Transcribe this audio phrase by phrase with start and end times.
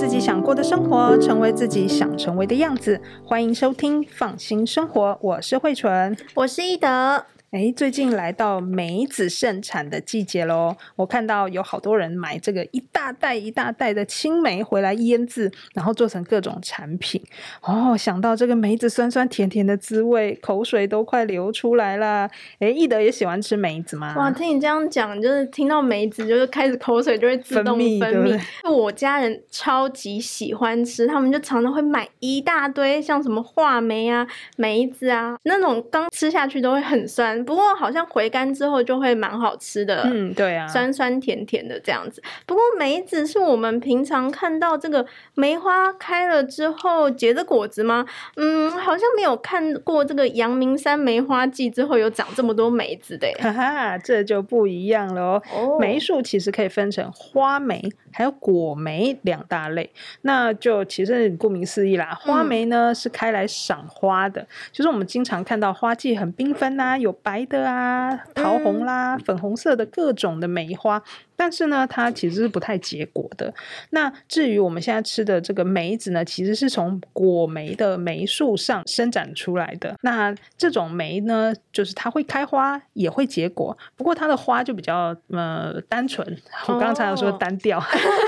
[0.00, 2.98] 自己想过的生活，成为自己想成为的样子。
[3.22, 7.26] 欢迎收听《放心生活》，我是慧纯，我是一德。
[7.50, 10.76] 哎，最近来到梅子盛产的季节喽！
[10.94, 17.20] 我看到有好多人买这个一大袋一大袋的青梅回来腌制，然后做成各种产品。
[17.62, 22.30] 哦，想到这个梅子酸酸甜甜的滋味，口水都快流出来了。
[22.60, 24.14] 哎，易德也喜欢吃梅子吗？
[24.16, 28.00] 哇，听你这样讲，就是听到梅子，就是开始口水就会自动分泌。
[28.00, 34.24] 分泌对对，我家人超级喜欢吃，他们就常常会买一大堆，像什么话梅啊、
[34.54, 37.39] 梅子啊，那种刚吃下去都会很酸。
[37.44, 42.22] 不过好像回甘之后就会蛮好吃的，嗯，对啊，酸酸甜甜的这样子。
[42.46, 45.04] 不过梅子是我们平常看到这个
[45.34, 48.06] 梅花开了之后结的果子吗？
[48.36, 53.28] 嗯，好像没有看过这个阳明山梅花季之后有长这么多梅子的。
[53.38, 55.42] 哈哈，这就不一样了哦。
[55.54, 57.82] 哦，梅树其实可以分成花梅
[58.12, 59.90] 还有果梅两大类。
[60.22, 71.02] 那就其实顾名思义啦，花梅呢，嗯，是开来赏花的，就是我们经常看到花季很缤纷呐，有白的啊，桃红啦，粉红色的各种的梅花。
[71.40, 73.50] 但是呢，它其实是不太结果的。
[73.88, 79.96] 那至于我们现在吃的这个梅子呢，其实是从果梅的梅树上生长出来的。
[80.02, 86.36] 那这种梅呢，就是它会开花，也会结果，不过它的花就比较呃单纯。
[86.68, 87.84] 我刚才有说单调，哦、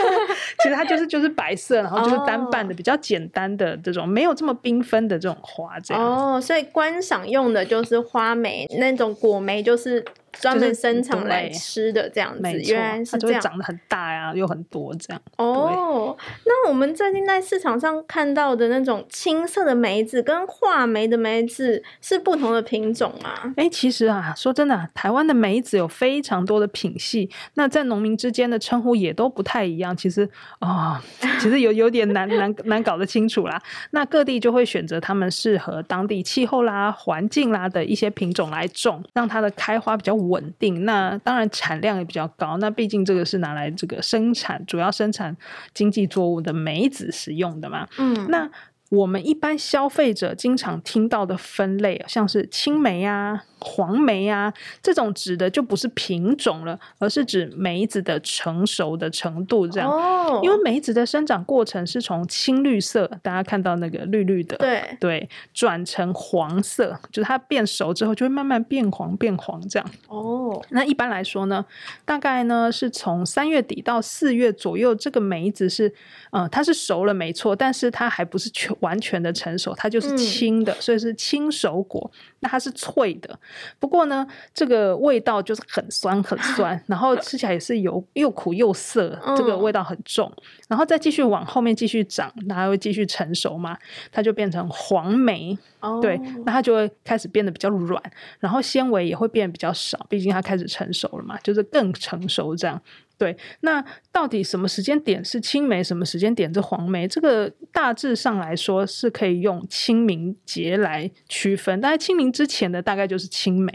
[0.62, 5.78] 其实它就是就是白色，然后就是单瓣的，比较简单的这种，没有这么缤纷的这种花。
[5.80, 10.02] 这样哦，所以观赏用的就是花梅，那种果梅就是。
[10.40, 15.22] 专门生产来吃的这样子，原来是这样，长得很大呀，又很多这样。
[15.36, 23.52] 哦，那我们最近在市场上看到的那种青色的梅子，跟画梅的梅子是不同的品种啊？
[23.56, 29.96] 哎，其实啊，说真的，台湾的梅子有非常多的品系，那在农民之间的称呼也都不太一样。
[29.96, 30.28] 其实
[30.60, 31.00] 啊、哦，
[31.38, 33.60] 其实有有点难难难搞得清楚啦。
[33.90, 42.56] 那各地就会选择他们适合当地气候啦、环境啦的一些品种来种，让它的开花比较稳定，那当然产量也比较高。
[42.58, 45.36] 那毕竟这个是拿来这个生产，主要生产
[45.74, 47.86] 经济作物的梅子使用的嘛。
[47.98, 48.50] 嗯，那。
[48.92, 59.66] 我们一般消费者经常听到的分类，像是青梅啊、黄梅啊这种，指的就不是品种了，而是指梅子的成熟的程度。
[59.66, 69.90] 这样，哦，因为梅子的生长过程是从青绿色，大家看到那个绿绿的，对对，转成黄色，就是它变熟之后就会慢慢变黄变黄这样。
[70.08, 71.64] 哦，那一般来说呢，
[72.04, 75.88] 大概呢是从三月底到四月左右，这个梅子是，
[76.32, 78.70] 嗯、呃，它是熟了没错，但是它还不是全。
[78.82, 82.08] 完全的成熟，它就是青的，嗯、所以是青熟果。
[82.44, 83.38] 那它是脆的，
[83.78, 90.30] 不过呢，这个味道就是很酸很酸， 然后吃起来也是有又苦又涩，这个味道很重。
[90.36, 93.78] 嗯、然后再继续往后面继续长，然后会继续成熟嘛，
[94.10, 95.56] 它就变成黄梅。
[95.78, 98.00] 哦、对，那它就会开始变得比较软，
[98.38, 102.80] 然后纤维也会变得比较少，毕竟它开始成熟了嘛，就是更成熟这样。
[103.22, 107.06] 对，那到底什么时间点是青梅，什么时间点是黄梅？
[107.06, 111.80] 这个大致上来说是可以用清明节来区分。
[111.80, 113.72] 大概清明之前的大概就是青梅，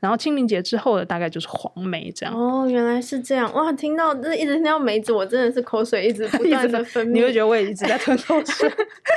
[0.00, 2.34] 然后清明节之后的大概就是黄梅这样。
[2.34, 3.72] 哦，原来是这样哇！
[3.72, 7.12] 听到这一直听到梅子，我真的是口水一直不断的 分泌。
[7.12, 8.68] 你会觉得我也一直在吞口水。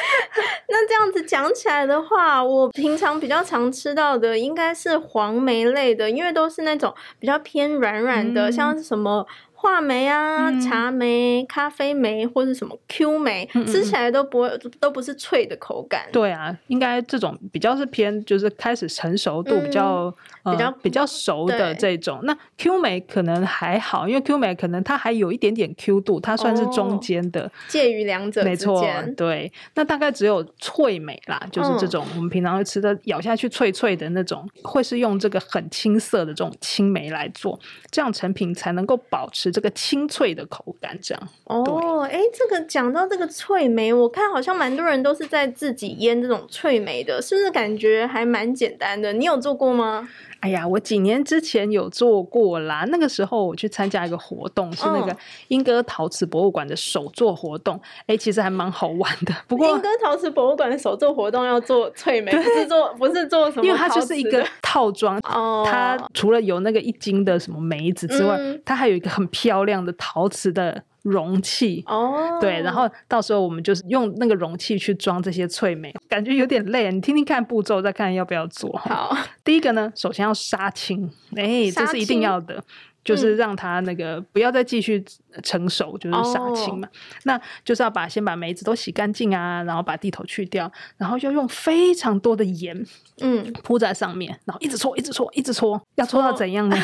[0.69, 9.25] 那这样子讲起来的话，我平常比较常吃到的应该是黄梅类的，因为都是那种比较偏软软的，嗯、像是什么。
[9.61, 16.09] 话梅啊，嗯、茶梅、咖啡梅或是什么 Q 梅，嗯嗯吃起来都不会，都不是脆的口感。
[16.11, 20.11] 对啊，应该这种比较是偏，就是开始成熟度比较、
[20.45, 22.21] 嗯、比较、呃、比较熟的这种。
[22.23, 28.51] 那 Q 梅可能还好，因为 Q 梅可能它还有一点点 Q 度，它算是中间的，哦、介于两者之间。
[28.51, 28.83] 没错，
[29.15, 29.51] 对。
[29.75, 37.59] 那大概只有脆梅啦，就是这种我们平常会吃的，咬下去脆脆的那种，嗯、会是用这个很青涩的这种青梅来做，
[37.91, 39.50] 这样成品才能够保持。
[39.51, 49.11] 这个清脆的口感，这样哦，哎，这个讲到这个脆梅，我看好像蛮多人都是在自己腌这种脆梅的，是不是感觉还蛮简单的？
[49.13, 50.09] 你有做过吗？
[50.41, 52.83] 哎呀，我几年之前有做过啦。
[52.89, 55.15] 那个时候我去参加一个活动，是那个
[55.47, 57.79] 英歌陶瓷博物馆的手作活动。
[58.07, 59.33] 哎，其实还蛮好玩的。
[59.47, 63.65] 不过，英歌陶瓷博物馆的手作活动要做翠梅， 不是做不是做什么？
[63.65, 65.17] 因为它就是一个套装。
[65.29, 65.63] 哦。
[65.65, 70.83] 它除了有那个一斤的什么梅子之外，嗯、它还有一个很漂亮的陶瓷的。
[71.03, 76.91] 容器哦，对，然后到时候我们就是用那个容器去装这些脆梅，感觉有点累。
[76.91, 78.71] 你听听看步骤，再看要不要做。
[78.77, 82.63] 好，第一个呢，首先要杀青，哎，这是一定要的。
[83.03, 85.03] 就是让它那个不要再继续
[85.41, 86.87] 成熟，就是杀青嘛。
[87.23, 92.85] 那就是要把先把梅子都洗干净啊，然后把地头去掉，然后要用非常多的盐，
[93.21, 96.77] 嗯，铺在上面，然后一直搓，一直搓，一直搓，要搓到怎样呢？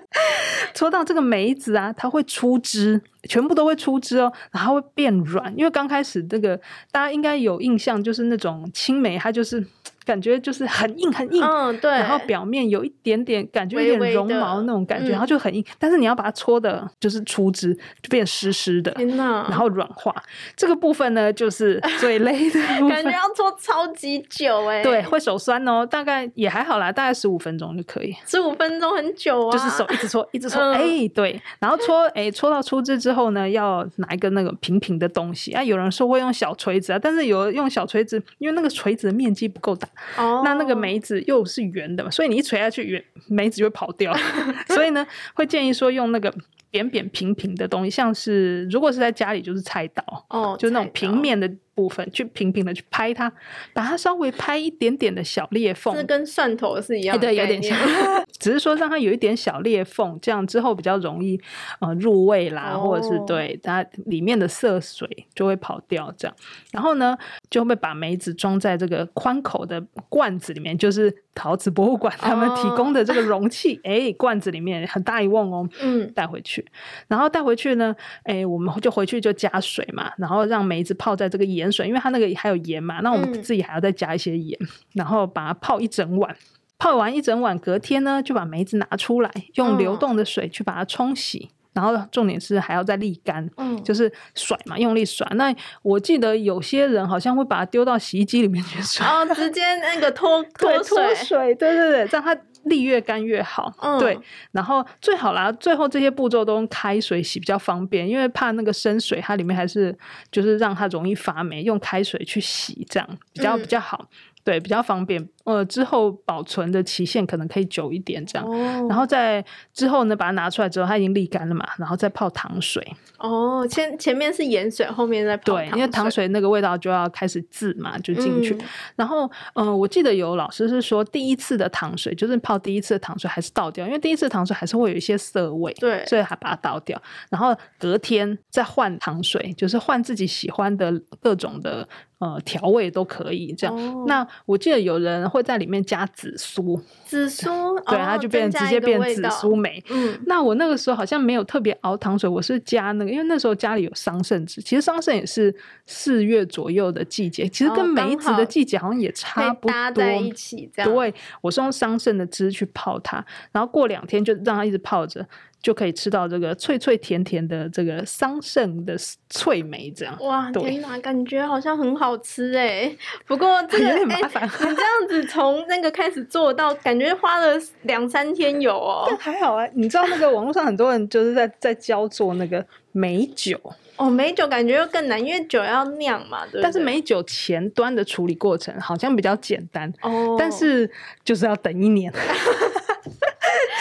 [0.74, 5.52] 搓到这个梅子啊，它会出汁，全部都会出汁哦，然后会变软。
[5.56, 6.56] 因为刚开始这个
[6.90, 9.64] 大家应该有印象，就是那种青梅，它就是。
[10.06, 15.64] 感觉就是很硬很硬，嗯，对，然后表面有一点点感觉有点绒毛那种感觉，然后就很硬。
[15.80, 20.14] 但是你要把它搓的，就是出汁，就变湿湿的，天哪，然后软化。
[20.54, 24.80] 这个部分呢，就是最累的部分，感觉要搓超级久哎。
[24.80, 28.14] 对，会手酸哦，大概也还好啦，大概十五分钟就可以。
[28.24, 35.62] 十五分钟很久啊，就是手一直搓，一直搓，哎，对，然后搓，哎，搓到出汁之后呢，要拿一个那个平平的东西啊。
[35.62, 39.88] 有人说会用小锤子啊，但是有用小锤子，因为那个锤子的面积不够大。
[40.16, 40.42] 哦。
[40.44, 44.14] 那那个梅子又是圆的嘛，所以你一锤下去，圆梅子就会跑掉。
[44.68, 46.32] 所以呢，会建议说用那个
[46.70, 51.50] 扁扁平平的东西，像是如果是在家里就是菜刀，哦，就那种平面的。
[51.76, 53.32] 部分去平平的去拍它，
[53.72, 57.78] 把它稍微拍一点点的小裂缝，这跟蒜头是一样的，对，有点像，
[58.40, 61.38] 只是说让它有一点小裂缝，这样之后比较容易
[61.80, 66.36] 呃入味啦，哦、或者是对它里面的色水就会跑掉，这样。
[66.72, 67.16] 然后呢，
[67.50, 76.66] 就会把梅子装在这个宽口的罐子里面，就是陶瓷博物馆他们提供的这个容器， 哎、罐子里面很大一瓮哦，嗯，带回去，
[77.06, 77.94] 然后带回去呢，
[78.24, 81.70] 哎、欸，我们就回去就加水嘛，然后让梅子泡在这个盐。
[81.70, 86.34] 水，因为它那个还有盐嘛，那我们自己还要再加一些盐，嗯、然后把它泡一整晚。
[86.78, 95.24] 泡完一整晚，隔天呢就把梅子拿出来，用流动的水去把它冲洗，嗯、然后重点是还要再沥干，嗯，就是甩嘛，用力甩。
[95.34, 102.36] 那我记得有些人好像会把它丢到洗衣机里面去甩，哦，直接那个脱 脱水，脱水，对对对，让它。
[102.66, 104.18] 沥越干越好，嗯、对，
[104.52, 109.96] 然后最好啦，最后这些步骤都用开水洗比较方便，因为怕那个生水，它里面还是
[110.30, 114.08] 就是让它容易发霉，用开水去洗这样比较比较好。
[114.10, 114.16] 嗯
[114.46, 118.48] 对，比较方便，呃，之后保存的期限可能可以久一点，这样。
[118.48, 118.86] 哦。
[118.88, 122.80] 然后在之后呢，把它拿出来之后，它已经沥干了嘛，然后再泡糖水。
[123.18, 125.70] 哦，前前面是盐水，后面再泡糖水。
[125.72, 128.54] 对，因为糖水那个味道就要开始渍嘛，就进去。
[128.54, 128.60] 嗯、
[128.94, 135.72] 然后，嗯、呃，我记得有老师是说，第一次的糖水就是泡第一次的糖水还是倒掉，因为第一次糖水还是会有一些涩味。
[135.74, 136.04] 对。
[136.06, 137.00] 所以还把它倒掉，
[137.30, 141.88] 然后隔天再换糖水，就是换自己喜欢的各种的。
[142.18, 143.76] 呃，调味都可以这样。
[143.76, 147.46] 哦、那我记得有人会在里面加紫苏，紫苏，
[147.86, 149.84] 对，它就变直接变紫苏梅。
[149.90, 155.54] 嗯，那我那个时候好像没有特别熬糖水，我是加那个，因为那时候家里有桑葚汁，其实桑葚也是
[155.84, 159.70] 四月左右的季节，其实跟梅子的季节好像也差不多。
[159.70, 160.90] 搭在一起这样。
[160.90, 161.12] 对，
[161.42, 163.22] 我是用桑葚的汁去泡它，
[163.52, 165.26] 然后过两天就让它一直泡着。
[165.66, 168.96] 就可以吃到这个脆脆甜甜的这个桑葚的
[169.28, 172.96] 脆梅，这样哇，天哪，感觉好像很好吃哎。
[173.26, 179.06] 不过这个 有点麻烦，你这样子从那个开始做到，感觉花了两三天有哦。
[179.08, 183.58] 但还好啊，你知道那个网络上很多人就是在在教做那个美酒
[183.96, 186.62] 哦，美酒感觉又更难，因为酒要酿嘛，对对？
[186.62, 190.88] 但是美酒前端的处理过程好像比较简单哦，但是
[191.24, 192.12] 就是要等一年。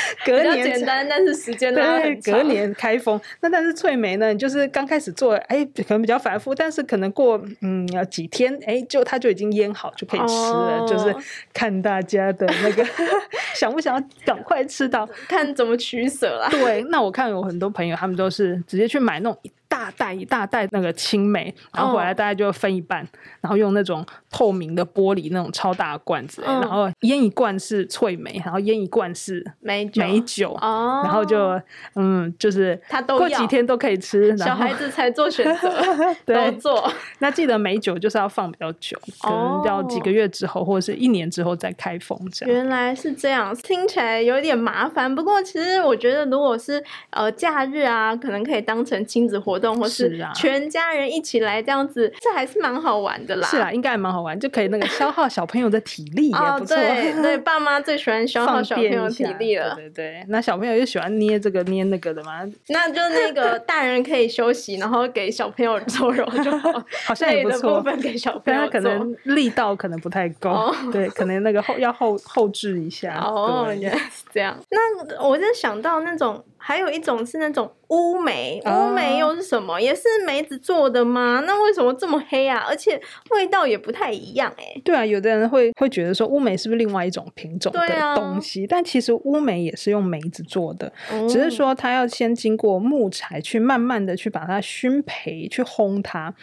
[0.25, 3.19] 隔年简单，但是时间对，隔年开封。
[3.41, 4.33] 那但是翠梅呢？
[4.35, 10.79] 就是刚开始做，哎、欸，可能比较繁复，但是可能过嗯要几天，哎、欸，就它就已经腌好，就可以吃了。
[10.79, 11.15] 哦、就是
[11.53, 12.85] 看大家的那个
[13.55, 16.47] 想不想要赶快吃到，看怎么取舍啦。
[16.49, 19.39] 对，那我看有很多朋友，他们都是直接去买那种。
[19.75, 23.05] 大袋一大袋那个青梅，然后回来大概就分一半，
[23.41, 31.59] 然后用那种透明的玻璃那种超大的罐子，然后腌一罐是脆梅，然后腌一罐是梅梅酒，哦然后就
[31.95, 35.69] 嗯，就是他都过几天都可以吃，小孩子才做选择，
[36.25, 36.89] 都做。
[37.19, 42.55] 那记得梅酒就是要放比较久，可能要几个月之后或者是一年之后再开封这样。
[42.55, 45.13] 原来是这样，听起来有点麻烦。
[45.13, 49.75] 不过其实我觉得，如果是呃假日啊，可能可以当成亲子活动。
[49.75, 53.47] 或是全家人一起来这样子，这还是蛮好玩的啦。
[53.47, 56.77] 是啦，应该还蛮好玩，就可以那个 消耗小朋友的体力也不错。
[56.77, 59.75] 对对， 爸妈最喜欢消耗小朋友体力了。
[59.75, 62.41] 对对对，那小朋友就喜欢捏这个捏那个的嘛。
[62.69, 66.71] 那就那个大人可以休息，然后给小朋友做揉就好。
[67.05, 67.77] 好像也不错。
[67.79, 70.73] 部分给小朋友做，可能力道可能不太够。
[70.91, 73.19] 对，可能那个后要后后置一下。
[73.19, 74.57] 哦，原来是这样。
[74.69, 76.43] 那我就想到那种。
[76.67, 79.79] 还有一种是那种乌梅，乌梅又是什么？
[79.79, 81.43] 也是梅子做的吗？
[81.45, 82.65] 那为什么这么黑啊？
[82.67, 84.81] 而且味道也不太一样哎。
[84.83, 88.65] 对啊，有的人会会觉得说乌梅是不是另外一种品种的东西？
[88.65, 90.91] 但其实乌梅也是用梅子做的，
[91.29, 96.33] 只是说它要先经过木材去慢慢的去把它熏培，去烘它。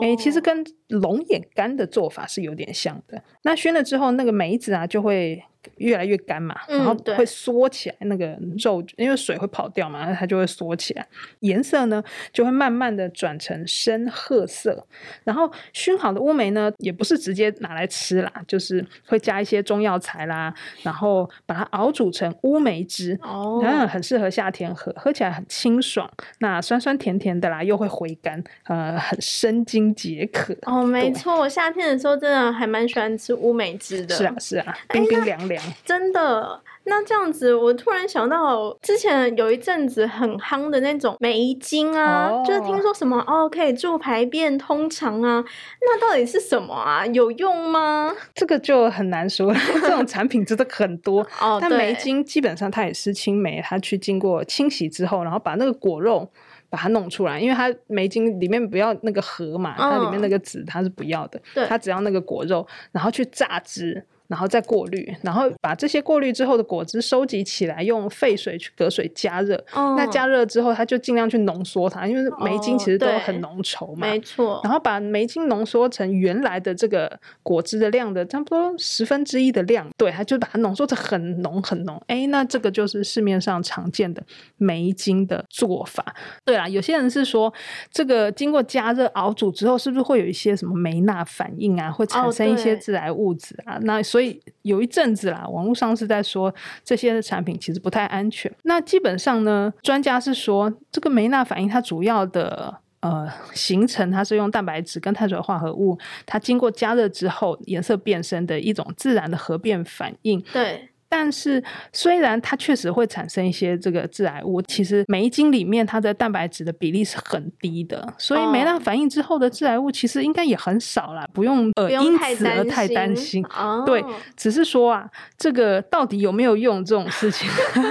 [0.00, 3.20] 哎，其实跟龙眼干的做法是有点像的。
[3.42, 5.42] 那熏了之后，那个梅子啊就会。
[5.76, 11.06] 越来越干嘛，然后会缩起来，那个肉因为水会跑掉嘛，它就会缩起来，
[11.40, 12.02] 颜色呢
[12.32, 14.86] 就会慢慢的转成深褐色。
[15.24, 20.52] 然后熏好的乌梅呢，也不是直接拿来吃啦，就是会加一些中药材啦，
[20.82, 30.56] 然后把它熬煮成乌梅汁，哦，很适合夏天喝，喝起来很清爽，那酸酸甜甜的啦，又会回甘，呃，很生津解渴。
[30.62, 34.14] 哦，没错，我夏天的时候真的还蛮喜欢吃乌梅汁的。
[34.14, 35.51] 是啊，是啊，冰冰凉凉。
[35.84, 42.46] 真的，那这样子，我突然想到，之前有一阵子很夯的那种梅精啊，oh.
[42.46, 45.44] 就是听说什么哦，可以助排便、通肠啊，
[45.80, 47.06] 那到底是什么啊？
[47.06, 48.12] 有用吗？
[48.34, 51.54] 这个就很难说，这种产品真的很多 哦。
[51.54, 56.28] oh, 但梅精基本上它也是青梅，它去经过清洗之后，然后把那个果肉
[56.68, 64.04] 把它弄出来，因为它梅精里面不要那个核嘛，它里面那个籽它是不要的，对，它只要那个果肉，然后去榨汁。
[64.32, 69.62] 然后再过滤，然后把这些过滤之后的果汁收集起来，用沸水去隔水加热。
[69.74, 74.06] 哦、那加热之后，它就尽量去浓缩它，因为梅精其实都很浓稠嘛。
[74.06, 74.58] 哦、没错。
[74.64, 82.02] 然后把梅精浓缩成原来的这个果汁的量的差不多十分之一的量，对，它就把它浓缩成很浓很浓。
[82.06, 84.22] 哎，那这个就是市面上常见的
[84.56, 86.02] 梅精的做法。
[86.42, 87.52] 对啊，有些人是说，
[87.90, 93.76] 这个经过加热熬煮之后，是不是会有一些什么梅纳反应啊，会产生一些致癌物质啊？
[93.76, 94.21] 哦、那所以。
[94.22, 98.50] 以有一阵子啦，网络上是在说这些的产品其实不太安全。
[98.62, 110.40] 那基本上呢，专家是说这个梅纳反应它主要的呃形成，它是用蛋白质跟碳水化合物，它经过加热之后颜色变深的一种自然的核变反应。
[110.52, 110.88] 对。
[111.14, 123.44] 但是，虽然它确实会产生一些这个致癌物，其实梅精里面它的蛋白质的比例是很低的，所以梅纳反应之后的致癌物其实应该也很少啦，不用呃因此而太担心。
[123.54, 124.02] 哦、对，
[124.34, 127.46] 只是说啊，这个到底有没有用这种事情，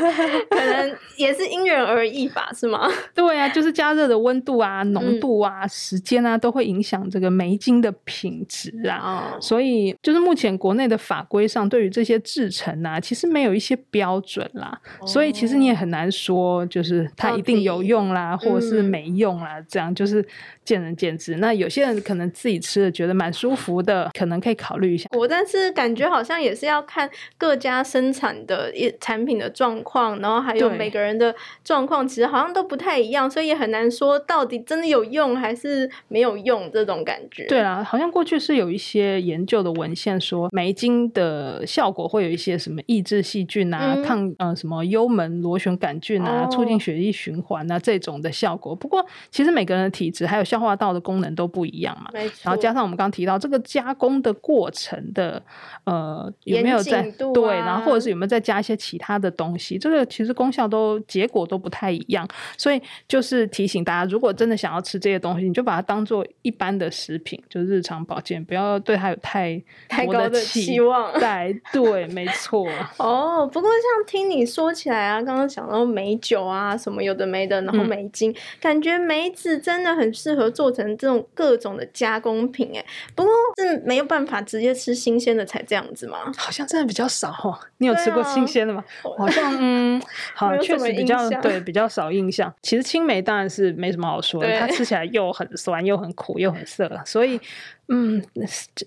[0.49, 2.89] 可能也是因人而异吧，是吗？
[3.13, 8.97] 对啊，就是加热的温度啊、浓度啊、嗯、时间啊，都会影响这个梅精的品质啊。
[9.35, 12.99] 哦、所以，就是目前国内的法规上，对于这些制成啊。
[13.11, 20.25] 其实没有一些标准啦，哦、所以其实你也很难说，就是它一定有用啦，或者是没用啦，嗯、这样就是
[20.63, 21.35] 见仁见智。
[21.35, 25.09] 那有些人可能自己吃了觉得蛮舒服的，可能可以考虑一下。
[25.11, 37.45] 我但是感觉好像也是要看各家生产的一产品的状况，然后还有每个人的状况，其实好像都不太一样，所以也很难说到底真的有用还是没有用这种感觉。
[37.47, 43.00] 对啦，好像过去是有一些研究的文献说梅精的效果会有一些什么益。
[43.01, 48.75] 抑制细菌啊，嗯、抗呃什么幽门螺旋杆菌啊，哦、促进血液循环啊这种的效果。
[48.75, 52.11] 不过其实每个人的体质还有消化道的功能都不一样嘛。
[52.43, 55.41] 然后加上我们刚刚提到这个加工的过程的
[55.85, 62.27] 呃有没有在、啊、对，然后或者是有没有再加一些其他的东西，这个其实功效都结果都不太一样。
[62.55, 71.11] 所以就是提醒大家，如果真的想要吃这些东西，你就把它当做一般的食品，就是日常保健，不要对它有太太高的期望。
[71.19, 72.67] 对对，没错。
[72.97, 82.85] 哦，不过像听你说起来啊，刚刚讲到美酒啊，什么有的没的，然后梅精，嗯、感觉梅子真的很适合做成这种各种的加工品哎。
[83.15, 86.31] 不过是没有办法直接吃新鲜的才这样子吗？
[86.37, 87.57] 好像真的比较少哦。
[87.77, 88.83] 你有吃过新鲜的吗？
[89.03, 90.01] 啊、好像嗯，
[90.35, 92.53] 好，确实比较对比较少印象。
[92.61, 97.39] 其实青梅当然是没什么好说的，它吃 起来又很酸，又很苦，又很涩，所以。
[97.87, 98.23] 嗯，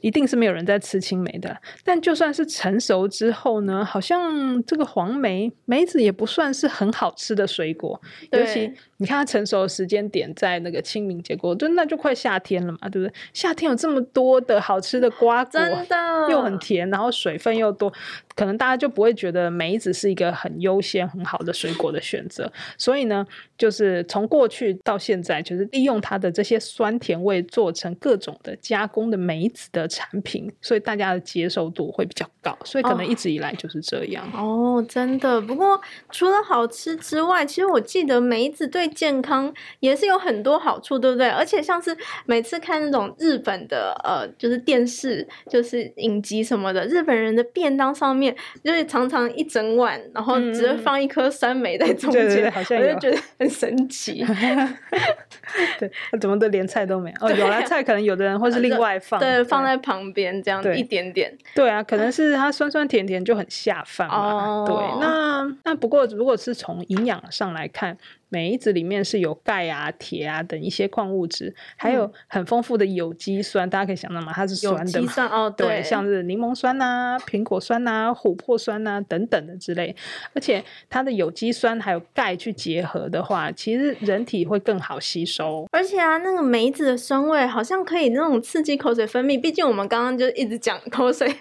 [0.00, 1.54] 一定是没有人在吃青梅的。
[1.84, 8.72] 但就算是成熟之后呢，好像这个黄梅梅子也不算是很好吃的水果，尤其。
[8.98, 13.12] 你看它成熟的时间点在那个清明节过，就那就快夏天了嘛，对不对？
[13.34, 17.92] 夏天有这么多的好吃的瓜果，真的又很甜，然后水分又多，
[18.34, 22.50] 可能大家就不会觉得梅子是一个很优先、很好的水果的选择。
[22.76, 23.26] 所以呢，
[23.56, 32.56] 就是从过去到现在，就是利用它的这些酸甜味做成各种的加工的梅子的产品，所以大家的接受度会比较高。
[32.64, 34.24] 所以可能一直以来就是这样。
[34.34, 35.40] 哦，哦，真的。
[35.40, 41.28] 不过除了好吃之外，其实我记得梅子对健康也是有很多好处，对不对？
[41.28, 54.24] 而且像是每次看那种日本的呃，就是电视，就是影集什么的，日本人的便当上面面，就是常常一整碗，然后只会放一颗酸梅在中间，对对对，好像，我就觉得很神奇。
[55.78, 55.90] 对，
[56.20, 57.26] 怎么都连菜都没有？
[57.26, 61.36] 哦，有了菜，可能有的人会是另外放，对，放在旁边这样一点点。
[61.54, 64.64] 对啊， 可能是它酸酸甜甜就很下饭嘛。
[64.66, 67.96] 对，那那不过如果是从营养上来看。
[68.34, 79.94] 梅子里面是有钙啊、铁啊等一些矿物质，还有很丰富的有机酸，嗯、大家可以想到嘛，它是酸的嘛，有机酸哦，对，对，像是柠檬酸呐、啊、苹果酸呐、啊、琥珀酸呐、啊、等等的之类，
[80.34, 85.64] 而且它的有机酸还有钙去结合的话，其实人体会更好吸收。
[85.70, 91.32] 而且啊，那个梅子的酸味好像可以那种刺激口水分泌，毕竟我们刚刚就一直讲口水，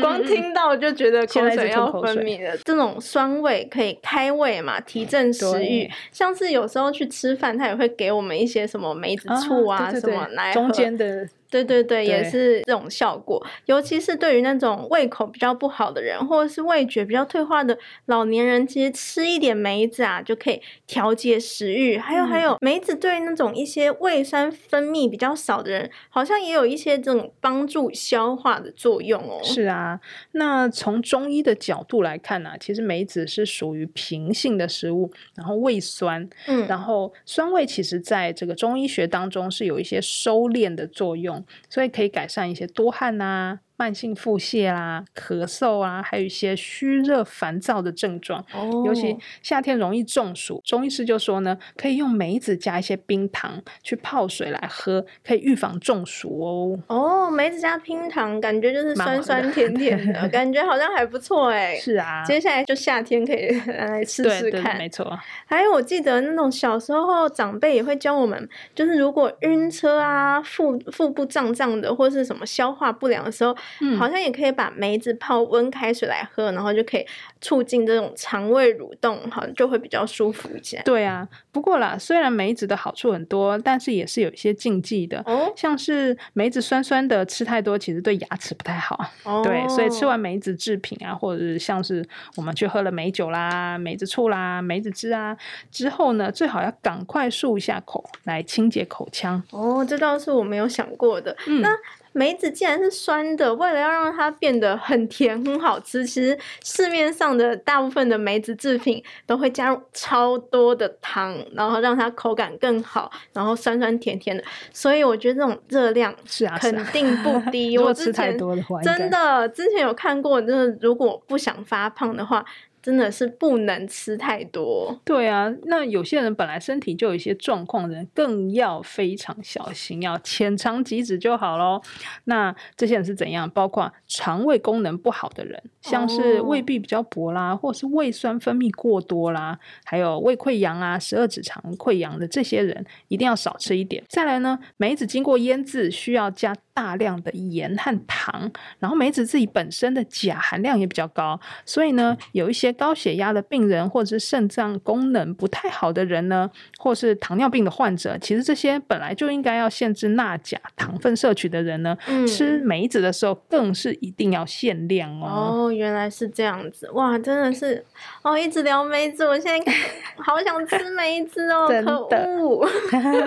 [0.00, 2.56] 光听到就觉得口水要分泌了。
[2.64, 6.32] 这种酸味可以开胃嘛，提振食欲，像。
[6.32, 11.28] 是有时候去吃饭，他也会给我们一些什么梅子醋啊，啊对对对什么来中间的。
[11.52, 13.46] 对对对，也是这种效果。
[13.66, 21.98] 尤其是对于那种胃口比较不好的人，或者是味觉比较退化的老年人，其实吃一点梅子啊，就可以调节食欲。
[21.98, 29.38] 还有还有，梅子对那种一些胃酸分泌比较少的人，好像也有一些这种帮助消化的作用哦。
[29.44, 41.41] 是啊，那从中医的角度来看呢、啊，其实梅子是属于平性的食物，然后胃酸，嗯，然后酸味其实在这个中医学当中是有一些收敛的作用。
[41.68, 48.44] 所以可以改善一些多汗呐、慢性腹泻啊、咳嗽啊，还有一些虚热烦躁的症状。
[48.54, 56.78] 哦，尤其夏天容易中暑，中医师就说呢，可以用梅子加一些冰糖去泡水来喝，可以预防中暑哦。
[56.86, 61.74] 哦，梅子加冰糖，感觉就是酸酸甜甜的， 感觉好像还不错哎。
[61.76, 64.78] 是啊，接下来就夏天可以 来试试看。
[64.78, 65.18] 没错。
[65.46, 73.56] 还有，我记得那种小时候长辈也会教我们，就是如果晕车啊、腹腹部胀胀的，或是什么消化不良的时候。
[73.80, 77.06] 嗯，好像也可以把梅子泡温开水来喝，然后就可以
[77.40, 80.80] 促进这种肠胃蠕动，好像就会比较舒服一些。
[80.84, 85.22] 对啊，不过啦，虽然梅子的好处很多，但是也是有一些禁忌的。
[85.26, 88.98] 哦，像是梅子酸酸的，吃太多其实对牙齿不太好。
[89.24, 95.36] 哦，对，所以吃完梅子制品啊，或者是像是我们去喝了梅酒啦、梅子醋啦、梅子汁啊
[95.70, 99.42] 之后呢，最好要赶快漱一下口，来清洁口腔。
[99.50, 101.36] 哦，这倒是我没有想过的。
[101.46, 101.70] 嗯，那。
[102.12, 114.42] 梅子既然是酸的，为了要让它变得很甜很好吃，其实市面上的大部分的梅子制品都会加入超多的糖，然后让它口感更好，然后酸酸甜甜的。
[114.72, 117.74] 所以我觉得这种热量是啊，肯定不 低。
[117.74, 122.44] 如果吃太多的话，真的之前有看过，就是如果不想发胖的话。
[122.82, 125.00] 真的是不能吃太多。
[125.04, 131.80] 对啊，那有些人本来身体就有一些状况的人，更要非常小心，要浅尝即止就好喽。
[132.24, 133.48] 那这些人是怎样？
[133.48, 144.02] 包括肠胃功能不好的人，像是胃壁比较薄啦，或是胃酸分泌过多啦，还有胃溃疡啊、十二指肠溃疡的这些人，一定要少吃一点。
[144.08, 152.71] 再来呢，梅子经过腌制，需要加大量的盐和糖，然后梅子自己本身的钾含量也比较高，所以呢，有一些。
[152.72, 165.66] 高血压的病人，或者是肾脏功能不太好的人呢，或是糖尿病的患者，其实这些本来就应该要限制钠、钾、糖分摄取的人呢，嗯、吃梅子的时候更是一定要限量哦。
[165.66, 167.84] 哦，原来是这样子，哇，真的是
[168.22, 169.72] 哦，一直聊梅子，我现在
[170.16, 172.68] 好想吃梅子哦， 可恶！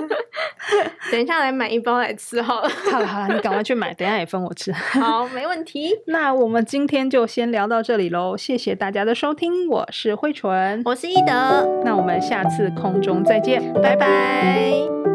[1.11, 2.69] 等一下来买一包来吃好了。
[2.69, 4.71] 好了好了，你赶快去买，等一下也分我吃。
[4.71, 5.91] 好，没问题。
[6.07, 15.14] 那我们今天就先聊到这里喽，谢谢大家的收听，我是慧纯，我是一德，那我们下次空中再见，拜拜。